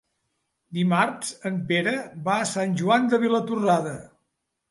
[0.77, 1.93] Dimarts en Pere
[2.29, 3.93] va a Sant Joan de Vilatorrada.